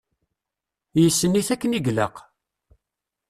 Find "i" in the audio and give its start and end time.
1.77-1.79